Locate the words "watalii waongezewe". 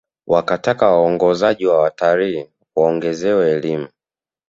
1.79-3.51